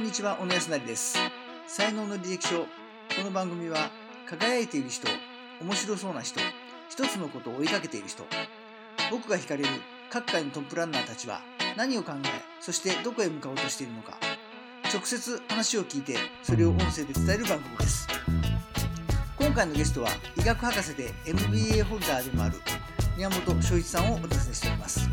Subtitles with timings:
[0.00, 1.18] んにちは小野康成です。
[1.66, 2.60] 才能の履歴書。
[2.60, 2.66] こ
[3.22, 3.90] の番組は
[4.26, 5.06] 輝いている人
[5.60, 6.40] 面白そうな人
[6.88, 8.24] 一つのことを追いかけている人。
[9.10, 9.68] 僕が惹かれる
[10.08, 11.42] 各界のトップランナーたちは
[11.76, 12.28] 何を考え
[12.60, 14.18] そしてどこへ向かおうとしているのか。
[14.90, 18.08] 直接話を聞いてそれを音声で伝える番組です。
[19.38, 20.08] 今回のゲストは
[20.38, 22.58] 医学博士で MBA ホルダーでもある
[23.18, 25.10] 宮本翔一さんをお訪ねしております。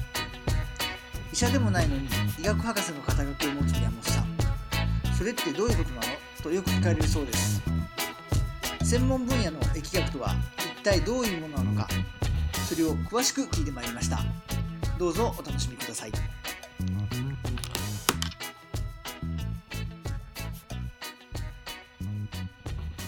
[1.33, 2.07] 医者でもないのに
[2.39, 4.16] 医学博士の肩書きを持つ宮本さん。
[5.17, 6.01] それってどういうことなの？
[6.43, 7.59] とよく聞かれるそうです。
[8.83, 11.87] 専門分野の疫学とは一体どういうものなのか？
[12.69, 14.19] それを詳しく聞いてまいりました。
[14.99, 16.11] どうぞお楽しみください。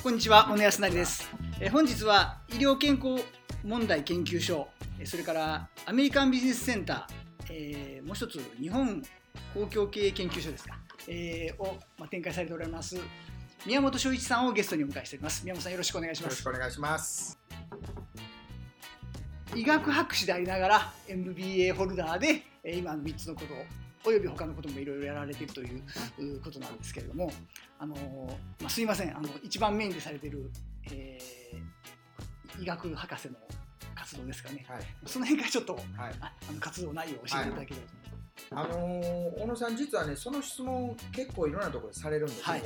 [0.02, 1.30] こんにちは小野康成です。
[1.62, 3.24] え本日は医療健康
[3.64, 4.68] 問題研究所
[5.00, 9.04] えそれからアメリカンビジネスセンター、えーもう一つ日本
[9.54, 10.76] 公共経営研究所ですか、
[11.12, 12.96] えーを、まあ、展開されておられます
[13.66, 17.40] 宮本翔一さんをゲストにお迎えしております宮本さんよろしくお願いしよますろしくお願いします。
[19.56, 23.54] 医学博士でありながら MBA ホルダーでえー今の3つのこと
[24.08, 25.84] および他のこともいろいろやられているという
[26.20, 27.32] うことなんですけれども、
[27.80, 28.28] あのー
[28.62, 30.52] まあ、すいませんあの一番メインでされている、
[30.92, 33.36] えー医学博士の
[33.96, 34.82] 活動ですかねはい。
[35.06, 35.84] その辺からちょっとはい。
[36.20, 38.19] ああの活動内容を教えていただければと思います。
[38.52, 42.64] あのー小野さん実はねその質問結構いろんなところでされるんですけど、はい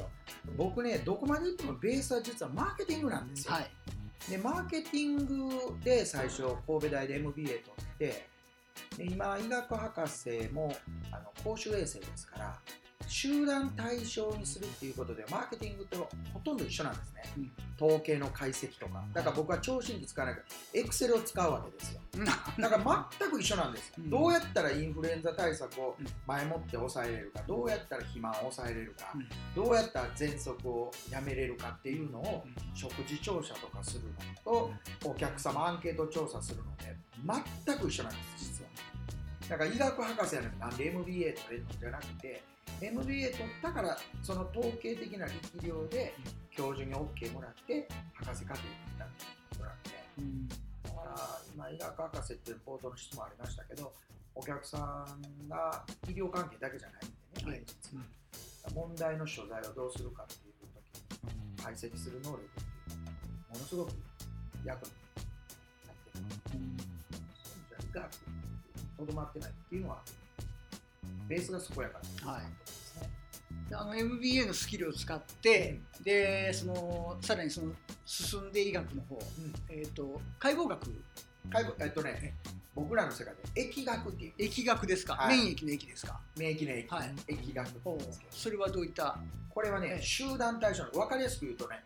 [0.57, 3.53] 僕ねどこまで行ってもベースは実はマーケティングなんですよ。
[3.53, 3.71] はい
[4.29, 8.27] でマーケティングで最初神戸大で MBA 取って
[8.97, 10.73] で今医学博士も
[11.11, 12.59] あの公衆衛生ですから
[13.07, 17.51] 集団対象にするっていうことでマーケティングとほとんど一緒なんですね、うん。
[17.87, 19.03] 統計の解析とか。
[19.13, 20.41] だから僕は聴診器使わないか
[20.73, 22.01] らエクセルを使うわけですよ。
[22.59, 24.09] だから全く一緒なんです、うん。
[24.09, 25.95] どうやったらインフルエンザ対策を
[26.27, 29.27] 前もって抑えれるかどうやったら肥満を抑えれるか、うん。
[29.55, 32.43] どうやったら喘息をやめれるかっていうのを
[32.73, 34.11] 食事調査とかするの
[34.43, 34.71] と
[35.05, 36.95] お客様アンケート調査するので
[37.65, 38.69] 全く一緒なんです実は。
[39.49, 42.43] だから医学博士なのになんで MBA 取れるのじゃなくて
[42.87, 46.13] MBA 取ったからその統計的な力量で
[46.51, 49.89] 教授に OK もらって博士課程に行ったっていうことなんで。
[50.19, 50.47] うん。
[50.47, 50.59] だか
[51.03, 53.93] ら今医学博士っていう冒頭の質問ありましたけど
[54.35, 57.59] お客さんが医療関係だけじゃないんでね、はい。
[57.61, 57.99] 現実。
[58.73, 60.53] 問題の所在をどうするかっていう
[61.23, 63.13] 時に解析する能力っていうのは
[63.53, 63.91] ものすごく
[64.65, 66.23] 役になってる。
[66.47, 66.83] そういう意味
[67.69, 68.43] じゃ医学に
[68.97, 70.01] とどまってないっていうのは
[71.27, 72.31] ベースがそこやから。
[72.31, 72.43] はい。
[73.75, 77.71] あの MBA のスキルを使って、でそのさらにその
[78.05, 79.53] 進んで医学の方、うん。
[79.69, 81.03] えー、と解剖学。
[81.51, 82.35] 介護えっとね
[82.73, 84.33] 僕らの世界で疫学っていう。
[84.37, 85.37] 疫学ですか、はい。
[85.37, 86.19] 免疫の疫ですか？
[86.37, 87.13] 免疫の疫、はい。
[87.33, 87.69] 疫学
[88.31, 89.19] それはどういった？
[89.49, 91.83] これはね、集団対象の分かりやすく言うとね、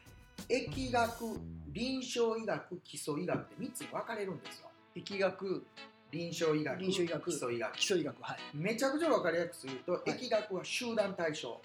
[0.49, 1.39] 疫学、
[1.73, 4.69] 臨床医学、基礎医学って3つに分かれるんですよ。
[4.95, 5.65] 疫学
[6.11, 7.19] 臨床医学、臨床医学。
[7.25, 7.75] 基礎医学。
[7.77, 7.79] 基。
[7.81, 8.39] 礎医学はい。
[8.53, 10.13] めちゃくちゃ分かりやすく言うと、い。
[10.13, 11.61] 疫学は集団対象、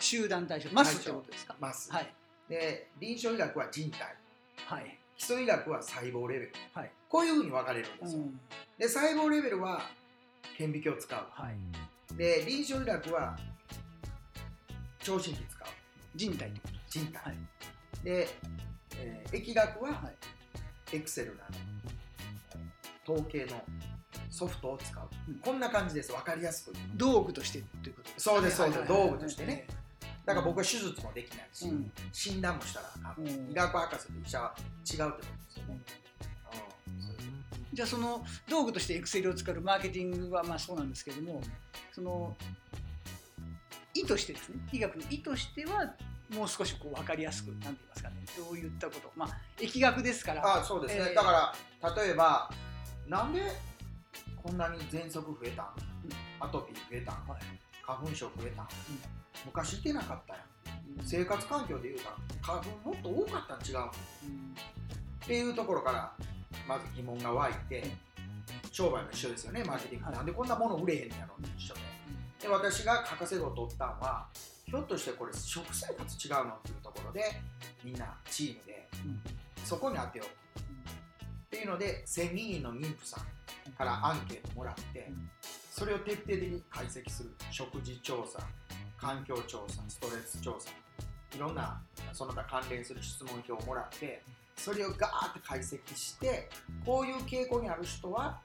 [0.00, 0.68] 集団対象。
[0.72, 1.56] マスってことですか？
[1.60, 1.92] マス。
[1.92, 2.12] はい。
[2.48, 4.16] で、臨床医学は人体、
[4.66, 6.52] はい、基礎医学は細胞レベル。
[6.74, 6.90] はい。
[7.08, 8.20] こういうふうに分かれるんですよ。
[8.20, 8.40] うん。
[8.78, 9.82] で、細胞レベルは
[10.56, 11.26] 顕微鏡を使う。
[11.30, 13.38] はい、で、臨床医学は
[15.00, 15.68] 聴診器使う。
[16.16, 17.22] 人体ってこと人体。
[17.22, 17.36] はい。
[18.02, 18.28] で、
[18.96, 20.16] えー疫学ははい。
[20.96, 21.77] エクセルなの
[23.08, 23.62] 統計の
[24.30, 25.34] ソフトを使う、うん。
[25.36, 26.12] こんな感じです。
[26.12, 26.74] 分かりやすく。
[26.94, 28.78] 道具としてということですかそうですそうです。
[28.80, 29.66] はいはいはい道具としてね。
[30.26, 31.90] だから僕は手術もできないし、うん。
[32.12, 33.50] 診断もしたらあかん、うん。
[33.50, 35.16] 医学博士と医者は違うってことで
[35.48, 35.80] すよね、
[37.72, 39.60] じゃあその道具としてエクセルを使う。
[39.60, 41.42] マーケティングはまあそうなんですけども
[41.92, 42.36] その
[43.94, 44.56] 意としてですね。
[44.72, 45.94] 医学の意としては
[46.34, 48.16] もう少しこう分かりやすくなんて言いますかね。
[48.36, 49.10] どういったこと。
[49.16, 50.58] まあ疫学ですから。
[50.58, 52.50] あそうですね、えーだから例えば
[53.08, 53.40] なんで
[54.42, 55.66] こんなに喘息増えたん？
[56.40, 57.14] アトピー増えたん？
[57.26, 57.40] はい。
[57.82, 58.68] 花粉症増えたん、
[59.46, 60.42] 昔いてなかったやん。
[61.06, 63.86] 生活環境でいうたら花粉もっと多かったん違ううん。
[63.88, 66.12] っていうところから
[66.68, 67.84] まず疑問が湧いて
[68.70, 70.14] 商売も一緒ですよねマーケティング、はい。
[70.16, 71.80] なんでこんなもの売れへんのやろって一緒で。
[72.42, 74.26] で私が博士号を取ったのは
[74.66, 77.22] ひょっとしてこれ食生活違うのっていうところで
[77.82, 79.20] みんなチームでうん。
[79.64, 80.28] そこに当てよう
[81.58, 85.28] っていうので1000人の妊婦さんからアンケートもらってうん。
[85.72, 87.30] それを徹底的に解析する。
[87.50, 88.38] 食事調査
[88.96, 90.70] 環境調査ストレス調査
[91.36, 91.80] いろんな
[92.12, 94.22] その他関連する質問票をもらって
[94.56, 96.48] それをガーッと解析して
[96.86, 98.38] こういう傾向にある人は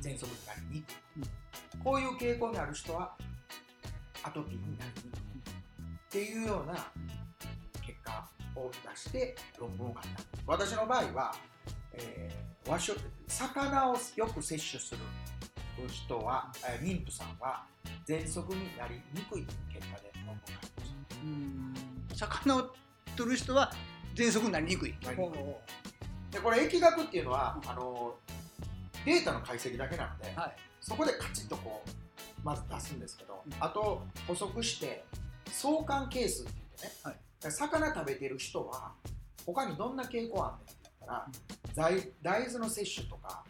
[0.00, 0.82] 喘息になりに。
[0.82, 1.28] くい
[1.84, 3.14] こういう傾向にある人は
[4.24, 5.10] アトピーになりに。
[5.12, 5.18] くい
[5.94, 6.74] っていうような
[7.80, 10.22] 結果を出して論文を書いた。
[10.46, 11.34] 私の場合は、
[11.92, 15.00] えー和食魚をよく摂取する
[15.88, 17.64] 人は、えー妊婦さんは
[18.06, 21.74] 喘息になりにくい結果で論文を書いてましたうん。
[22.14, 22.74] 魚を
[23.16, 23.72] 取る人は
[24.14, 24.94] 喘息になりにくい。
[25.02, 25.38] なりにくい。
[25.38, 25.60] ほ
[26.30, 28.14] でこれ疫学っていうのはあの
[29.06, 30.56] データの解析だけなので、うはい。
[30.80, 31.90] そこでカチッとこう
[32.44, 33.52] まず出すんですけど、うん。
[33.60, 35.04] あと補足して
[35.50, 36.52] 相関係数って
[36.82, 38.92] 言ってね、はい魚食べてる人は
[39.46, 41.26] 他にどんな傾向あんねんって言ったら、
[41.74, 43.44] 大大豆の摂取とか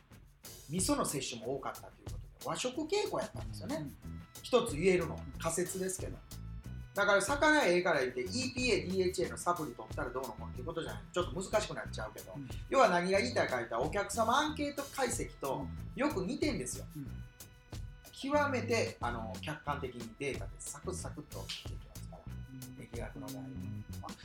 [0.70, 3.86] 味噌の摂取も多かったということで和食傾向やったんですよね、
[4.42, 6.16] 一つ言えるの仮説ですけど。
[6.94, 11.02] だから魚ええから言って EPA、DHA のサプリ取ったらどうのこうのっていうことじゃない。
[11.12, 12.48] ちょっと難しくなっちゃうけど、うん。
[12.68, 15.64] 要は何が言いたいか言ったらお客様アンケート解析と
[15.94, 16.84] よく似てんですよ。
[16.96, 17.06] うん。
[18.12, 21.46] 極めてあの客観的にデータでサクサクっと
[22.80, 23.42] 疫学の場合は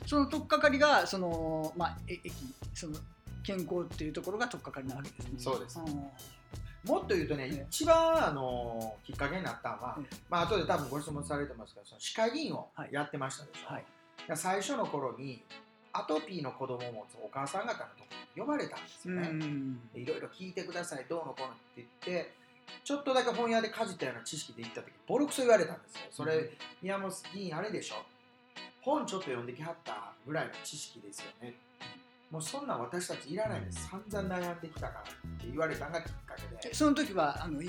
[0.06, 2.32] その取っかかりがそのまあえ駅
[2.74, 2.96] その
[3.42, 5.34] 健康っていうところが取っかかりなわけですね。
[5.38, 5.78] そうです。
[5.78, 5.84] ん。
[6.86, 7.66] もっと言うとね、ええ。
[7.68, 12.88] 一番あのきっかけになったのは、えまあ後で多分ご質問されてますけどその歯科医院をはい。
[12.92, 13.84] やってましたでしょ、はい。
[14.18, 15.42] だから最初の頃に
[15.92, 19.30] アトピーの子供を持つお母さん方のところに呼ばれたんですよね、
[19.94, 22.34] いろいろ聞いてくださいどうのこうのって言って
[22.82, 26.00] ちょっとだけ本屋でかじったような知識で行った時ボロクソ言われたんですよ。
[26.10, 26.50] それ、
[26.82, 27.96] 宮本議員あれでしょ
[28.84, 31.54] 本ちょっと読んできはったぐらいの知識ですよね。
[32.30, 36.74] もうそんなん私たちいらないです散々悩んできたからって言われたのがきっかけで。
[36.74, 37.60] その時はあの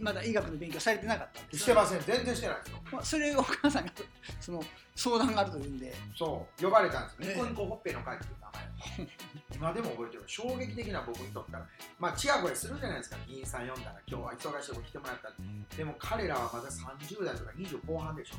[0.00, 1.42] まだ医学の勉強されてなかった？
[1.42, 2.78] んですしてません全然してないですよ。
[2.92, 3.92] まあそれをお母さんが
[4.40, 4.62] その
[4.94, 5.94] 相談があるというんで。
[6.16, 7.34] そう呼ばれたんですええ。
[7.34, 9.08] ニコニコほっぺの会っていう名前
[9.56, 10.22] 今でも覚えてる。
[10.26, 11.66] 衝撃的な僕にとったら
[11.98, 13.16] まあちやほやするじゃないですか。
[13.26, 18.36] 議員さん呼んだら今日は忙しいとこ来てもらったでも彼らはまだ30代とか20後半でしょ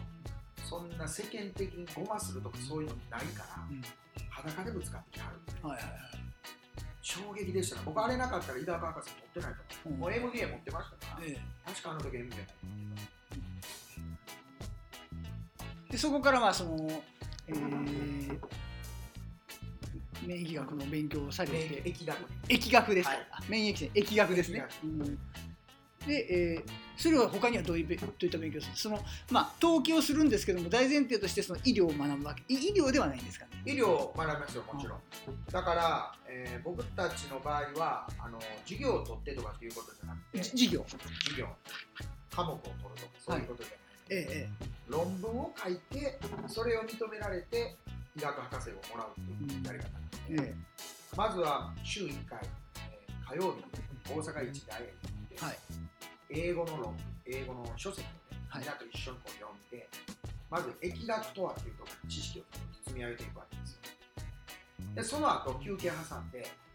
[0.68, 3.81] そんな世間的にごまするとかそういうのないからうん。
[4.30, 5.38] 裸でぶつかってきはる。
[5.40, 5.94] んではいはいはい。
[7.02, 9.58] 衝撃でしたね僕あれなかったら医学博士持ってないと
[9.90, 10.00] 思う。
[10.00, 12.36] もう MBA 持ってましたからえ確かあの時 MBA
[15.90, 16.75] えでそこからまあその、
[17.48, 18.40] えー、
[20.25, 21.81] 免疫学の勉強をされ免て。
[21.94, 22.18] 疫学
[22.50, 23.28] 疫学ですか、はい。
[23.31, 24.66] あ免疫学ですね。
[24.84, 24.88] 疫。
[24.88, 25.16] うん。
[26.06, 26.28] で、
[26.60, 29.00] えーそれは他にはどういどういった勉強をするその
[29.32, 32.44] まあ登記をするんですけども大前提としてその医療を学ぶわけ。
[32.54, 33.46] い医療ではないんですか？
[33.46, 33.52] ね。
[33.66, 35.00] 医療を学びますよもちろん。
[35.52, 40.86] だから、えー僕たちの場合はあの授業を取ってとかっていうことじゃなくてじ授業。
[40.88, 41.48] 授業。
[42.36, 43.80] 科目を取るとかそういうことじゃない、
[44.10, 44.50] ええ
[44.88, 46.18] 論文を書いて
[46.48, 47.76] それを認められて
[48.16, 50.56] 医学博士をもらうっていうやり方なんえで、え
[51.16, 52.40] まずは週1回、
[52.90, 53.66] えー火曜日に
[54.18, 55.58] 大阪一大学に行って、はい
[56.30, 56.96] 英語の論文
[57.26, 58.62] 英語の書籍をねはい。
[58.62, 59.88] みんなと一緒にこう読んで
[60.50, 62.44] まず疫学とはっていうところに知識を
[62.86, 63.80] 積み上げていくわけですよ。
[64.96, 66.68] でその後休憩挟んで、えー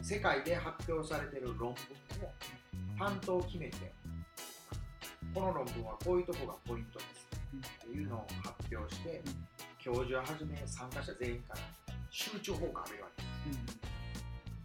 [0.00, 1.74] 世界で発表されている論文を
[2.96, 3.92] 担当を決めて
[5.34, 7.28] この論文はこういうところがポイントです。
[7.56, 9.22] っていうのを発表して
[9.78, 11.60] 教授をはじめ参加者全員から
[12.10, 13.28] 集中報告を浴びるわけで
[13.68, 13.97] す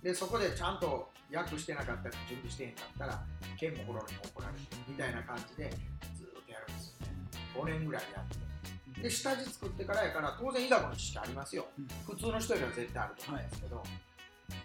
[0.03, 3.23] でそこでちゃんと訳してなかったり準備してへんかったら
[3.57, 5.69] 県もコロに怒られてみたいな感じで
[6.15, 7.13] ずーっとやるんですよね。
[7.55, 9.01] 5年ぐらいやって。
[9.01, 11.87] で下地作ってからやから当然医学の知識ありますよ、うん。
[12.05, 13.83] 普通の人よりは絶対あると思うんですけど、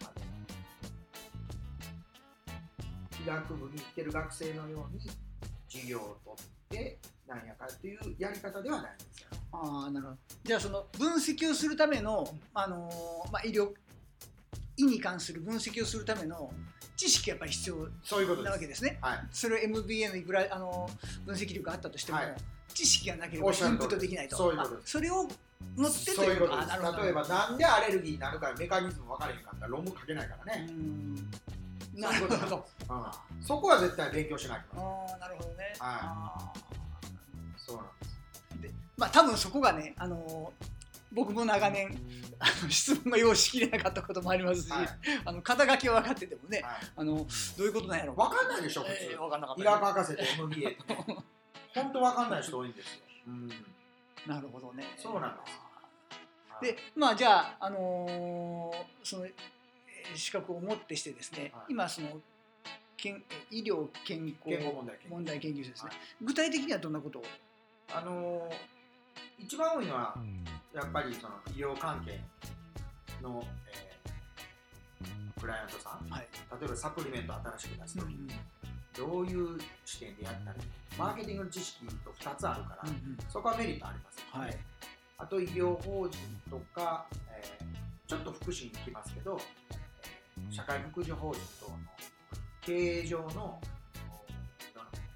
[0.03, 0.19] あの
[3.23, 5.01] 医学部に行ってる学生のように
[5.69, 9.29] 授業を取ってなんやかっていうやり方ではないんですよ。
[9.53, 10.19] ああなるほど。
[10.45, 13.73] じゃあその分析をするための、あのーまあ、医療
[14.79, 16.51] 医に関する分析をするための
[16.97, 18.45] 知識がやっぱり必要そういうことです。
[18.47, 18.99] なわけですね。
[19.03, 19.27] はい。
[19.31, 22.35] それを MBA のいくら、あのー分析力があったとしても、はい。
[22.73, 24.37] 知識がなければインプットできないと。
[24.37, 24.85] そういうことです。
[24.85, 25.25] あそれを
[25.77, 26.69] 持ってそういうことです。
[27.03, 31.15] 例えばなんでアレルギーになるかメカニズム分からへんかったら論文書けないからうね、ん。
[32.01, 32.67] なるほど。
[32.91, 34.81] うんそこは絶対勉強しないと。
[34.81, 35.75] ああなるほどね。
[35.81, 36.53] あ
[37.57, 37.83] そうな
[38.57, 38.73] んです。
[38.73, 40.68] ーまあ多分そこがね、あのー
[41.11, 41.99] 僕も長年
[42.39, 44.89] あの質問が用意しきれなかったこともありますし、はい。
[45.25, 46.75] あの肩書きは分かっててもね、はい。
[46.97, 48.17] あのどういうことなんやろう。
[48.17, 49.63] 分かんないでしょ普通、えー分かんなかった。
[49.63, 51.19] 医学博士と MBA ってね。
[51.75, 53.49] 本当分かんない人多いんですよ、 うん、
[54.27, 54.85] なるほどね。
[54.97, 55.59] そうなんです。
[56.61, 61.65] で、まあじゃあ、あのーそのえー資格をもってしてですね、はい。
[61.73, 62.21] 今その
[62.97, 65.11] 健医療健康問題研究。
[65.11, 67.25] 問題研究所ですね、はい具体的にはどんなことを、
[67.95, 68.55] あのー
[69.39, 70.17] 一番多いのは
[70.75, 72.21] やっぱりその医療関係
[73.23, 73.89] の、えー
[75.41, 76.27] クライアントさんはい。
[76.61, 78.29] 例えばサプリメント新しく出すときに、
[78.97, 80.59] どういう視点でやったり
[80.99, 83.19] マーケティングの知識と2つあるから、うんうん。
[83.29, 84.59] そこはメリットありますよね、はい。
[85.19, 86.19] あと医療法人
[86.51, 89.39] とか、えーちょっと福祉に行きますけど、
[89.71, 91.79] えー社会福祉法人との
[92.63, 93.61] 経営上の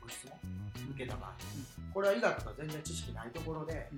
[0.00, 0.38] ご質問
[0.92, 1.30] 受けた場合、
[1.92, 3.90] これは医学とか全然知識ないところで、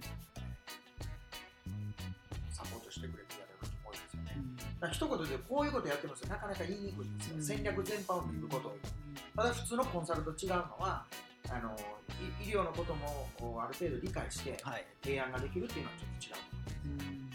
[4.85, 4.89] ね。
[4.89, 7.43] うんだから一言でこういうことやってますとなかなか言いにくいんですよ、うん。
[7.43, 8.69] 戦略全般を見ること。
[8.69, 8.77] を
[9.37, 11.05] ただ普通のコンサルと違うのは
[11.51, 11.77] あの
[12.43, 13.29] い医療のことも
[13.63, 14.85] ある程度理解してはい。
[15.03, 17.09] 提案ができるっていうのはちょっと違う。
[17.09, 17.31] うん。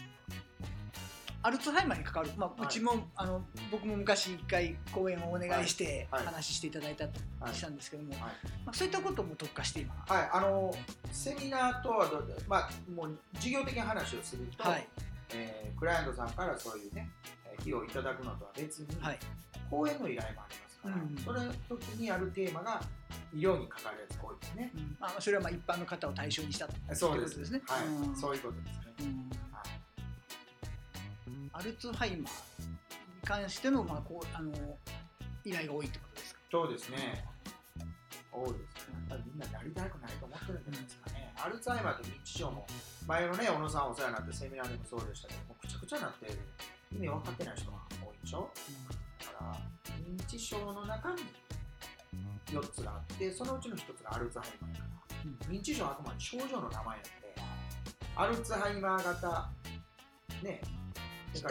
[1.42, 2.66] アルツハイマーに関わる、まあ、はい。
[2.66, 6.24] うちも、あの僕も昔一回講演をお願いしてはい。
[6.24, 6.34] はい。
[6.34, 8.20] 話していただいた、はいしたんですけども、はい。
[8.20, 9.94] まあ、そういったことも特化して今。
[10.06, 10.74] はい、あの
[11.12, 12.10] セミナーとは
[12.46, 14.86] まあもう事業的な話をすると、はい。
[15.32, 19.18] えークライアントさんからそういうねえー費用をいただくのとは別に、はい。
[19.70, 21.16] 講演の依頼もありますから、うん。
[21.18, 22.82] それの時にあるテーマが
[23.32, 24.72] 医療に関わるやつが多いですね。
[24.74, 24.96] うん。
[24.98, 27.62] まあ、それはまあ一般の方を対象にしたということですね。
[27.66, 28.16] はい、うん。
[28.16, 28.94] そういうことですね。
[29.00, 29.30] うん。
[29.52, 29.68] はい。
[31.52, 32.28] アルツハイマーに
[33.24, 34.52] 関しての,、まあ、こうあの
[35.44, 36.40] 依頼が多いってことですか？
[36.50, 37.24] そうですね。
[38.32, 38.94] 多いですね。
[39.10, 41.34] やっぱりみんななりたくないと思ってるんじゃないですかね。
[41.36, 42.66] アルツハイマーと認知症も、
[43.06, 46.26] 前のね、小野さんお世話になってセミナーでもそうでしたけど、もうくちゃくちゃになって
[46.92, 48.50] 意味分かってない人が多いでしょ？
[49.20, 49.56] だから、
[49.98, 51.22] 認知症の中に
[52.46, 54.84] 4つがあって、そのうちの1つがアルツハイマーだか
[55.48, 57.02] ら、認知症はあくまで症状の名前なので、
[58.16, 59.50] アルツハイマー型、
[60.42, 60.60] ね、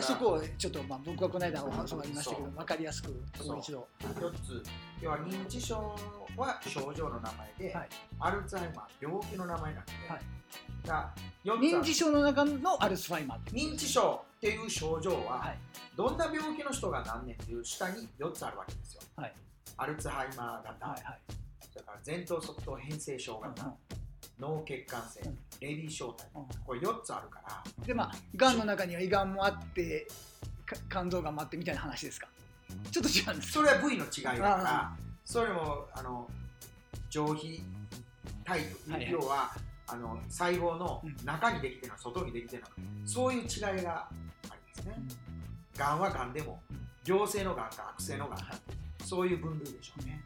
[0.01, 3.15] そこをちょっと、まあ、僕はこの間お話がありましたけど分かりやすくも
[3.55, 3.88] う一度。
[4.01, 4.63] 4つ。
[5.01, 5.96] 要は認知症
[6.39, 7.89] は症状の名前で、はい。
[8.19, 10.22] アルツハイマー病気の名前なんで、はい。
[10.88, 11.60] が4つある。
[11.60, 15.58] 認知症の中のアルツハイマー認知症っていう症状は、はい。
[15.96, 19.01] どんな病気の人が何年っていう下に4つあるわけですよ。
[19.15, 19.34] はい。
[19.77, 21.19] アルツハイマー型、はいはい。
[21.72, 23.74] それから前頭側頭変性症型、うん
[24.39, 25.38] 脳血管性、うん。
[25.60, 26.46] レディ小体うん。
[26.65, 27.62] これ4つあるから。
[27.86, 30.08] でまあがんの中には胃がんもあって
[30.65, 32.29] か肝臓がんもあってみたいな話ですか？
[32.89, 33.51] ちょっと違うんです。
[33.51, 34.98] それは部位の違いだからあ
[35.30, 36.28] それもあの
[37.12, 37.62] 上皮
[38.44, 39.12] タイプ、はいはい。
[39.12, 39.52] 要は
[39.86, 41.16] あの細胞のうん。
[41.24, 42.70] 中にできてるの外にできてるの
[43.06, 44.96] そういう違いがありますね。
[45.78, 46.00] がん。
[46.00, 46.60] はがんでも
[47.06, 48.56] 良性のがんか悪性のがんか
[49.06, 50.20] そういう分類でしょうね。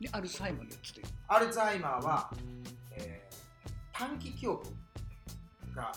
[0.00, 1.06] でアルツハイマーの4つという。
[1.26, 2.30] アルツハイマーは、
[2.92, 3.34] えー
[3.92, 4.66] 短期記憶
[5.74, 5.92] が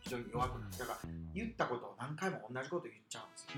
[0.00, 0.78] 非常に弱くなる。
[0.78, 0.98] だから
[1.34, 3.50] 言ったことを何回も同じこと言っちゃうんですよ。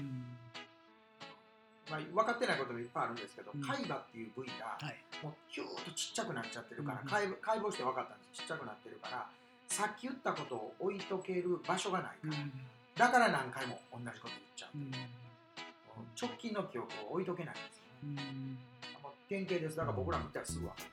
[1.90, 3.60] まあ、分かってないこともいっぱいあるんですけど、うん。
[3.62, 4.96] 海馬っていう部位がはい。
[5.22, 7.26] もうキューッとちっちゃくなっちゃってるから、うん解
[7.58, 8.42] 剖して分かったんです。
[8.42, 9.26] ちっちゃくなってるから
[9.68, 12.34] さっき言ったことを置いとける場所がないか
[12.96, 14.78] ら、だから何回も同じこと言っちゃう、
[16.20, 19.76] 直近の記憶を置いとけないんですよ、もう典型です。
[19.76, 20.90] だから僕ら見たらすぐ分かる。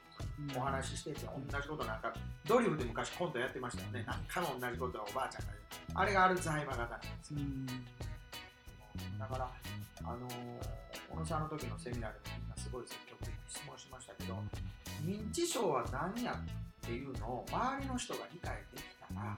[0.57, 2.13] お話ししてて同じことなんか
[2.45, 4.03] ドリフで昔コントやってましたよね。
[4.05, 5.99] 何回も同じことをおばあちゃんが言う。
[5.99, 7.39] あれがアルツハイマー型なんですよ
[9.19, 9.51] だから、
[10.03, 14.35] あのー小野さんの時のセミナーでもみんなすごい積極的に質問しましたけど、
[15.05, 19.37] 認知症は何やっていうのを周りの人が理解できたら、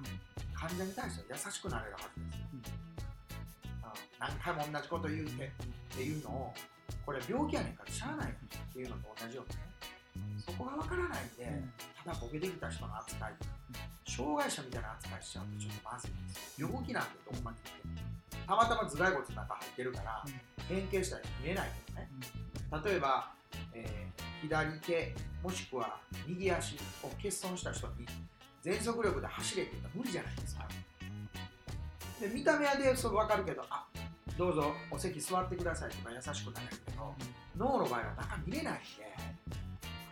[0.54, 2.48] 患者に対しては優しくなれるはずですよ。
[2.54, 2.62] うん
[4.20, 6.54] 何回も同じこと言うてっていうのを、
[7.06, 9.50] これ病気やねんからしゃあないよっていうのと同じよう
[10.18, 11.62] にね、そこがわからないで、
[12.04, 13.34] ただボケてきた人の扱い、
[14.06, 16.68] 障害者みたいな扱いしちゃうとちょっとまずいんですよ。
[16.68, 18.17] 病気なんてどこまで言っても。
[18.46, 20.24] たまたま頭蓋骨の中入ってるから、
[20.68, 22.10] 変形したら見えないけどね。
[22.86, 23.32] 例えば、
[23.74, 28.06] えー左手もしくは右足を欠損した人に
[28.62, 30.68] 全速力で走れって言ったら無理じゃないですか。
[32.22, 33.88] で見た目はでそれ分かるけど、あ
[34.38, 37.16] どうぞお席座ってくださいとか優しくなれるけど、
[37.58, 38.84] 脳の場合は中見れないんで、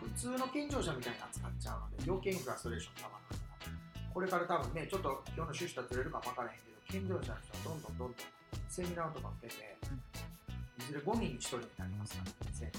[0.02, 3.38] 普通の健常者みたいに扱っちゃうので、余計にフラストレーションたまる
[4.12, 8.14] これから多分ね、ちょっと今日の趣旨とはずれるかも分からへんけど、健常者の人はどんどんどんどん
[8.68, 9.76] セミナーとか受けて、
[10.78, 12.70] いずれ5人に1人になりますから、2025年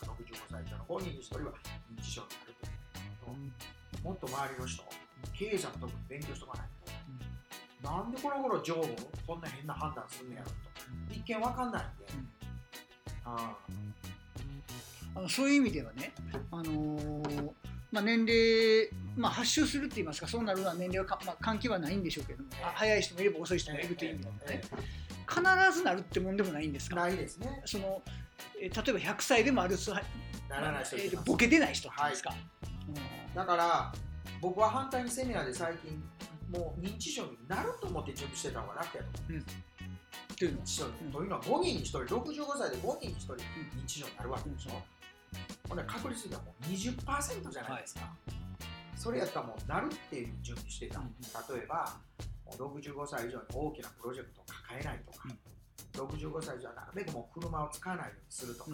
[0.00, 1.52] とか65歳以上の5人に1人は
[1.94, 3.38] 認知症になるというの
[4.02, 4.84] と、もっと周りの人、
[5.32, 6.68] 経営者も特に勉強しとかない
[7.82, 10.54] と、なんでこの頃常務、こんな変な判断すんねやろと、
[11.14, 12.06] 一見わかんないんで、
[13.24, 13.56] あ。
[15.16, 16.12] あのそういう意味ではね、
[16.50, 17.63] あのー
[17.94, 24.62] まあ、年齢、まあ、発症するって言いますかそうなるのは年齢はか、まあ、関係はないんでしょうけども、あ早い人もいれば遅い人もいるという意味ではね、
[25.28, 26.96] 必ずなるってもんでもないんですか？
[26.96, 27.62] ないですね。
[27.64, 28.02] その
[28.60, 30.04] えー例えば100歳でもアルツハイ
[30.50, 32.34] ならない人いえーボケてない人っていうんですか、
[33.34, 33.92] だから
[34.40, 36.02] 僕は反対にセミナーで最近
[36.50, 39.40] もう認知症になると思って準備してた方が楽やと思う、うん。
[39.40, 39.44] っ
[40.36, 40.64] ていうのは？
[41.04, 41.12] うん。
[41.12, 44.70] というのは5人に1人65歳で5人に1人認知症になるわけでしょ、
[45.68, 48.12] ほんで確率がもう20%じゃないですか、
[48.96, 51.14] それやったらもうなるっていう準備してた、うん
[51.56, 51.96] 例えば
[52.44, 55.28] もう65歳以上に大きなプロジェクトを抱えないとか、
[55.94, 58.70] 65歳以上はなるべくもう車を使わないようにするとか、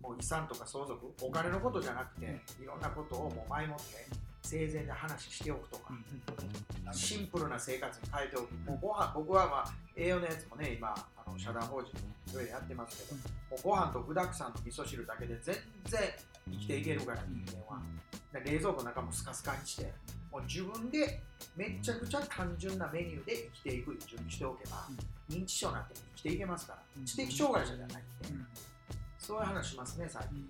[0.00, 4.06] もう遺産とか相続お金のことじゃなくて、いろんなことをもう前もって
[4.42, 5.94] 生前で話しておくとか、
[6.92, 13.22] シンプルな生活に変えておく、もうご飯僕はまあ栄養のやつもね今あの社団法人いろいろやってますけど、も
[13.56, 15.54] うご飯と具沢山と味噌汁だけで全
[15.86, 16.00] 然
[16.50, 17.82] 生きていけるから人間は、
[18.32, 19.92] で冷蔵庫の中もスカスカにして
[20.30, 21.20] もう自分で
[21.56, 24.88] めっちゃくちゃ単純なメニューで生きていく準備しておけば、
[25.30, 27.04] 認知症になっても生きていけますから、うん。
[27.04, 28.06] 知的障害者じゃないん。
[28.26, 28.46] で、うん。
[29.18, 30.48] そういう話しますね最近、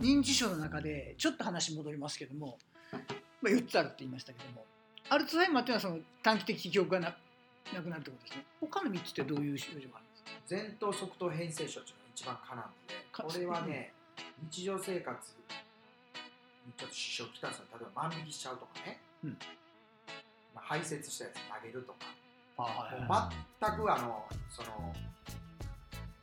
[0.00, 2.58] 認知症の中でちょっと話戻りますけども、
[2.92, 2.98] ま
[3.44, 4.64] あ、4つあるって言いましたけども
[5.08, 7.16] アルツハイマーっていうのはその短期的記憶がな
[7.74, 8.44] なくなるってことですね。
[8.60, 10.30] 他の3つってどういう症状があるんですか？
[10.50, 13.92] 前頭側頭変性症っていうのが一番可なんでかこれはね
[14.50, 15.32] 日常生活
[16.66, 19.30] にちょっと支障をきたすの例えば万引きしちゃうとかね、うん。
[20.54, 21.98] まあ、排泄したやつ投げるとか、
[22.58, 24.94] あはい全くあのその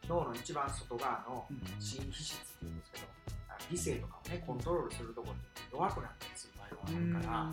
[0.09, 1.61] 脳の一番外側のうん。
[1.79, 3.05] 心皮質っていうんですけど
[3.59, 7.51] あ理性とかをねコントロールするところって弱くなったりする場合があるから、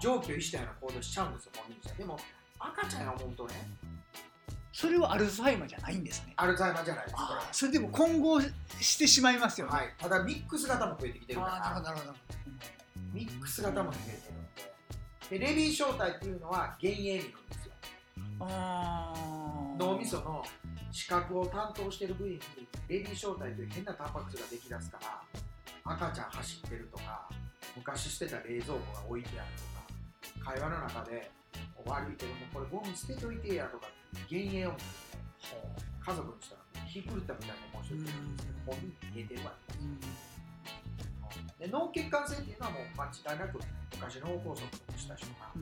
[0.00, 2.18] 上気を逸したような行動しちゃうんですよ本人自体でも
[2.58, 3.54] 赤ちゃんが思うとね
[4.72, 6.32] それはアルツハイマーじゃないんですね。
[6.36, 7.26] アルツハイマーじゃないですこれ。
[7.28, 8.40] あーそれでも混合
[8.80, 11.80] してしまいますよね、はい、ただミックス型も増えてきてるから。
[11.80, 12.14] なるほど
[13.12, 14.34] ミックス型も増えてる。
[14.34, 14.42] の
[15.28, 17.72] ででレビー小体っていうのは幻影見るんですよ。
[19.78, 20.42] 脳みその
[20.92, 22.40] 視覚を担当している部位に
[22.86, 27.28] レビー小体という変なタンパク質ができだすから赤ちゃん走ってるとか
[27.74, 31.30] 昔捨てた冷蔵庫が置いてあるとか会話の中で
[31.84, 34.84] 「悪いけどもこれゴミ捨てといてや」とかっていう幻影を見て
[36.04, 38.00] 家族にしたらひっくるったみたいな面白い
[38.66, 40.42] 本人に見えてるわけです
[41.58, 43.60] で脳血管性っていうのはもう間違いなく
[43.92, 45.52] 昔脳梗塞とかした人が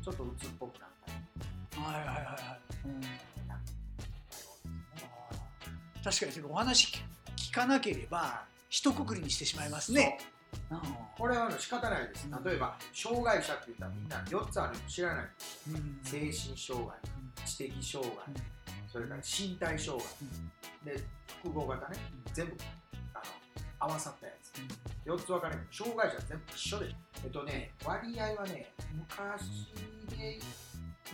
[0.00, 1.84] ちょっと鬱っぽくなったり。
[1.84, 3.39] はいはいはいはい、うん。
[6.02, 6.92] 確かにそのお話
[7.36, 10.18] 聞かなければ一括りにしてしまいますね。
[11.16, 12.28] これは仕方ないです。
[12.44, 15.24] 例えば障害者って言ったらみんな4つあるの知らない。
[15.70, 16.00] うん。
[16.02, 16.96] 精神障害
[17.46, 18.42] 知的障害
[18.90, 20.02] それから身体障
[20.84, 20.94] 害。
[20.94, 21.02] で
[21.42, 21.96] 複合型ね。
[22.32, 22.52] 全部
[23.14, 23.24] あの
[23.80, 24.52] 合わさったやつ。
[25.06, 25.66] 4つ分かれる。
[25.70, 26.94] 障害者全部一緒で。
[27.24, 29.68] えっとね割合はね昔
[30.16, 30.40] で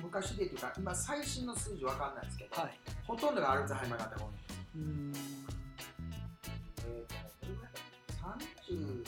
[0.02, 2.78] 昔でっていうか今最新の数字分かんないですけど、はい。
[3.06, 4.16] ほとんどがアルツハイマー型。
[4.16, 4.32] が多い
[4.76, 5.12] うん。
[6.86, 8.12] えーとどれぐらいだった
[8.44, 9.04] 30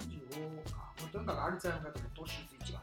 [0.00, 0.92] 35か。
[1.00, 2.32] もうとにかくアルツハイマー型も突出
[2.64, 2.82] 一番。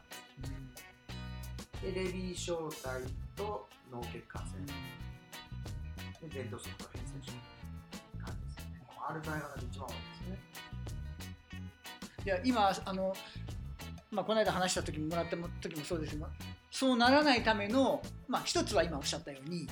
[1.82, 3.02] でレビー小体
[3.34, 7.32] と脳血管性で前頭側頭変性症
[8.24, 8.86] 感じですね。
[9.08, 10.38] アルツハイマー型一番多いですね。
[12.24, 13.14] いや今あの、
[14.10, 16.26] まあ、この間話した時ももらった時もそうですけど
[16.70, 19.66] そうならないための、まあ、一つは今おっしゃったように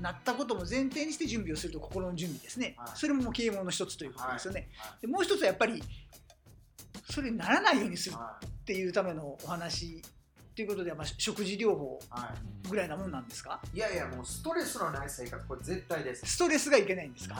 [0.00, 2.88] なったことも前提にして準備をすると心の準備ですね、はい。
[2.94, 5.82] それも啓蒙の一つということですよね、はでもう一つはやっぱり
[7.10, 10.02] それにならないようにするいはっていうためのお話
[10.54, 13.60] ということでは、まあ、食事療法いはいぐらいなもんなんですか？
[13.72, 16.26] いやいやもうストレスのない生活これ絶対です。
[16.26, 17.34] ストレスがいけないんですか、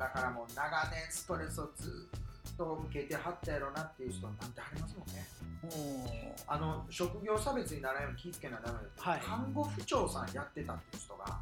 [0.00, 2.08] だからもう長年ストレスをず
[2.52, 6.34] っと受けてはったやろなっていう人なんてありますもんね。
[6.48, 9.20] あの職業差別にならないように気ぃつけなダメです、はい。
[9.20, 11.38] 看護婦長さんやってたっていう人が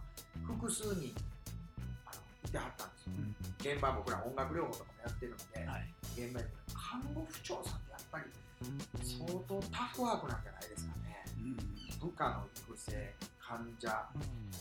[0.47, 1.15] 複数人
[2.07, 5.95] あのいてはったんですよ、現場僕ら音楽療法とかもやってるので、はい。
[6.17, 8.25] 現場に看護婦長さんってやっぱり
[9.03, 11.25] 相当タフワークなんじゃないですかね。
[12.01, 14.09] 部下の育成患者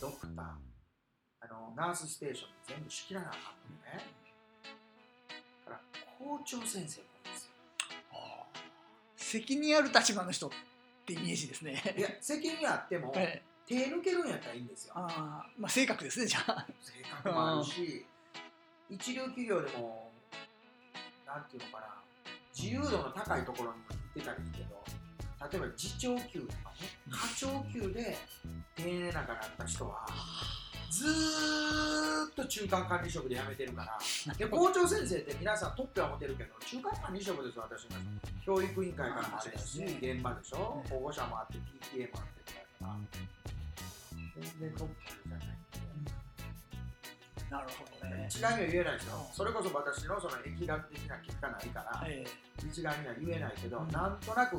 [0.01, 0.45] ドクター
[1.41, 3.41] あのナースステーション全部仕切らなあかん
[3.75, 4.05] のね。
[5.65, 5.79] だから
[6.17, 7.51] 校長先生もいですよ。
[9.17, 10.49] 責任ある立場の人っ
[11.05, 11.95] てイメージですね。
[11.97, 14.93] いや責任あってもええ手抜けるんやったらいいんですよ。
[14.95, 16.65] あーまあ性格ですねじゃあ。
[16.81, 18.05] 性格もあるし
[18.89, 20.11] 一流企業でも
[21.25, 21.87] なんていうのかな
[22.55, 24.83] 自由度の高いところに行ってたらいいけど
[25.51, 28.17] 例えば次長級とかね課長級で
[28.75, 30.05] 定年なんかなった人は
[30.91, 33.83] ずーっと中間管理職で辞めてるか
[34.27, 37.97] らで校長先生って皆さんトップは持てるけど中間管理職ですよ私の
[38.45, 40.83] 教育委員会からもあれだし現場でしょ？
[40.83, 41.53] ね保護者もあって
[41.97, 42.93] PTA もあってってやか。
[42.93, 42.97] ら
[44.39, 44.95] 全然トップ
[45.29, 45.47] じゃない
[47.49, 48.25] なるほどね。
[48.27, 52.25] 一概には言えないですよそれこそ私のその疫学的な結果ないからえ
[52.67, 54.57] 一概には言えないけど、うんなんとなく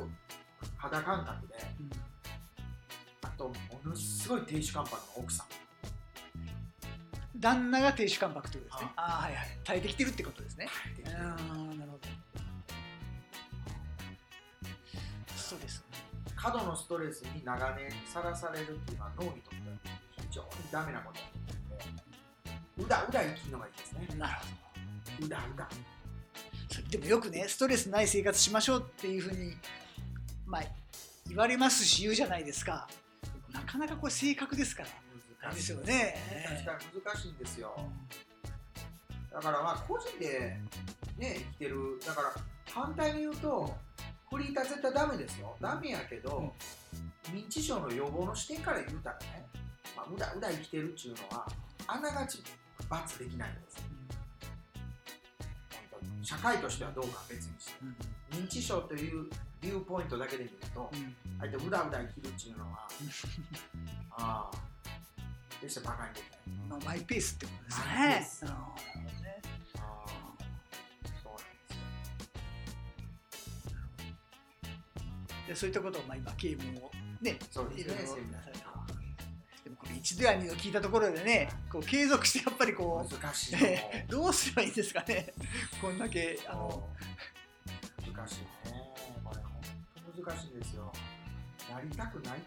[0.77, 1.89] 肌感覚でえうん。
[3.37, 5.47] とものすごい亭主関白の奥さん。
[7.37, 8.93] 旦那が亭主関白ということですね。
[8.95, 9.19] ああ。
[9.19, 9.59] あはいはい。
[9.65, 10.67] 耐えてきてるってことですね。
[11.07, 12.07] ああなるほど。
[15.35, 15.84] そうです
[16.45, 19.75] 過度のストレスに長年さらされるっていうのは脳にとっては
[20.15, 21.19] 非常にダメなこと。
[21.19, 21.25] だ
[21.57, 21.85] と思
[22.77, 24.07] うのでうだうだ生きるのがいいですね。
[24.15, 25.25] なるほど。
[25.25, 25.69] うだうだ。
[26.91, 29.55] でもよくねストレスない生活しましょうっていうふうに
[30.45, 30.61] まあ
[31.27, 32.87] 言われますし言うじゃないですか。
[33.51, 34.89] なかなかこれ正確ですから。
[35.41, 36.15] 難しいですよね。
[36.47, 37.75] 確かに難しいんですよ。
[39.33, 40.59] だからまあ個人で
[41.17, 41.99] ね生きてる。
[42.05, 42.35] だから
[42.71, 43.73] 反対に言うと
[44.29, 45.55] フリーター絶対ダメですよ。
[45.61, 46.53] ダメやけど、
[47.31, 49.47] 認知症の予防の視点から言うたらね、
[49.95, 51.47] まあ、うだうだ生きてるっていうのは
[51.87, 52.43] あながち
[52.89, 53.77] 罰できないんです。
[55.91, 56.25] 本当に。
[56.25, 57.73] 社会としてはどうかは別にして。
[57.81, 58.43] うん。
[58.43, 59.29] 認知症という
[59.61, 61.15] ビューポイントだけで見るとうん。
[61.39, 62.87] 相手うだうだ生きるっていうのは
[64.17, 64.57] ああ
[65.61, 66.67] 決してバカにできない。
[66.67, 67.71] まあマイペースってことで
[68.25, 68.51] すね
[75.47, 77.81] でそういったことをまあ今啓蒙をねそうですね。
[77.81, 78.15] いろいろ
[79.63, 83.63] でもこれ一度や二度聞いたところでねこう継続してやっぱりこ難しいのう
[84.09, 85.33] どうすればいいんですかね。
[85.81, 86.87] こんだけあの
[88.13, 88.47] 難しいね。
[89.23, 89.61] これ本
[90.15, 90.91] 当難しいんですよ。
[91.69, 92.41] やりたくない。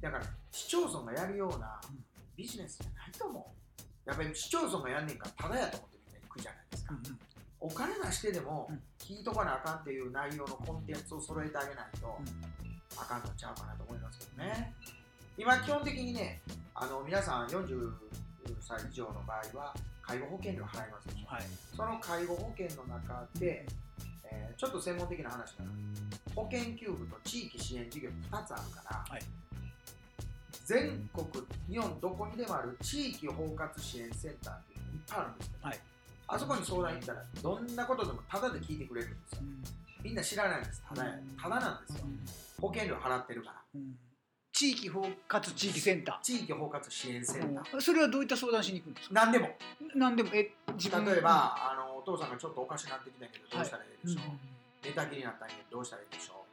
[0.00, 2.04] だから市町村がやるようなうん。
[2.34, 4.08] ビジネスじゃないと思う。
[4.08, 7.31] やっぱり市町村がやんねんからただやと思ってみんな行くじゃないですか、うん
[7.62, 8.80] お金なしてでもうん。
[8.98, 13.00] 聞いとかなあかんっていう内容のコンテンツを揃えてあげないとうん。
[13.00, 14.74] あかんのちゃうかなと思いますけどね。
[15.38, 16.40] 今基本的にね
[16.74, 17.90] あの皆さん40
[18.60, 21.26] 歳以上の場合は介護保険料払いますでしょ。
[21.26, 21.42] はい。
[21.76, 23.64] その介護保険の中で、
[24.24, 25.70] えーちょっと専門的な話だな。
[26.34, 29.22] 保険給付と地域支援事業2つあるから、はい。
[30.64, 31.26] 全国
[31.68, 35.78] 日本どこにでもある地域包括支援センターっていうのがいっぱいあるんですよ、はい
[36.34, 39.40] あそこに相談行ったらどんなことでもタダで聞いてくれるんですよ。
[40.02, 40.82] みんな知らないんです。
[40.88, 42.06] ただやただなんですよ。
[42.60, 43.62] 保険料払ってるから。
[43.74, 43.98] うん。
[44.50, 49.14] 地域包括地域センタ地域包括支援センター、ーそれはどういった相談しに行くんですか？
[49.14, 49.50] 何でも。
[49.94, 50.30] 何でも。
[50.32, 51.04] え自分。
[51.04, 54.40] 例えば、あのお父さんがちょっとおかしなってきたけどどうしたらいいでしょう、うん。
[54.84, 56.44] 寝たきりになったんやけどどうしたらいいでしょ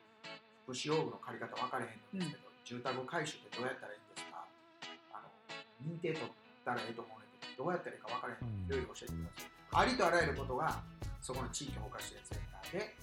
[0.67, 0.75] う？
[0.75, 4.43] 福祉用具の借り方分かれへんのですけど、住宅回収ってどうやったらいいんですか？
[5.15, 5.31] あの
[5.87, 6.31] 認定取っ
[6.67, 10.81] たらええと思うんだけどどうやったらいいか分からへんのでいろいろ教えてくださいありとあらゆることが
[11.21, 12.95] そこの地域包括支援センターで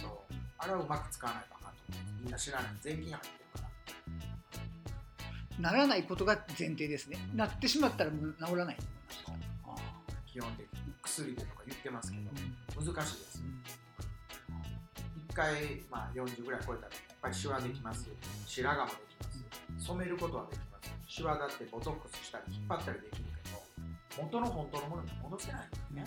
[0.00, 0.10] そう。
[0.58, 1.78] あれはうまく使わないとあかんと
[2.22, 2.70] みんな知らない。
[2.80, 3.68] 税金入ってるか
[5.58, 5.70] ら。
[5.70, 8.76] ならないことが前提ですねなってしまったらもう治らない
[9.66, 9.74] あ
[10.26, 13.42] 基本的に薬でとか言ってますけどー難しいです
[15.28, 18.08] 一回、まあ、40ぐらい超えたらやっぱりシワできます。
[18.46, 19.86] 白髪もできます。
[19.86, 20.69] 染めることはできます
[21.10, 26.04] シワだってボトックスしたり引っ張ったりできるけど元の本当のものに戻せないんですね。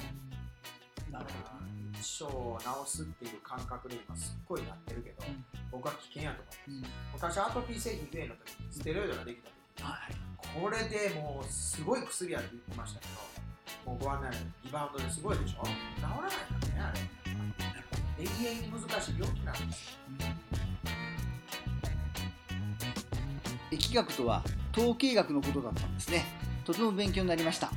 [1.12, 1.66] なるほど。
[1.68, 5.44] 認知症を治すっていう感覚で今すっごいなってるけど、うん。
[5.72, 6.82] 僕は危険やと思いうん。
[6.84, 6.94] ます
[7.36, 10.16] 昔アトピー性皮膚炎の時にステロイドができた時にはい
[10.64, 13.08] これでもうすごい薬やって言ってましたけ
[13.86, 15.66] どもうご案内のリバウンドですごいでしょ。
[15.66, 16.32] 治らないか
[16.80, 18.24] らねあれ。
[18.24, 20.00] 永遠に難しい病気なんです
[23.70, 24.44] 疫学とは
[24.76, 26.26] 統計学のことだったんですね。
[26.66, 27.72] とても勉強になりました。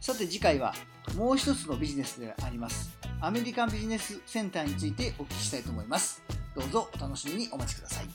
[0.00, 0.74] さて次回は
[1.16, 2.96] もう一つのビジネスであります。
[3.20, 6.22] アメリカンビジネスセンターについてお聞きしたいと思います。
[6.54, 8.08] どうぞお楽しみにお待ちください。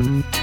[0.00, 0.37] Mm-hmm.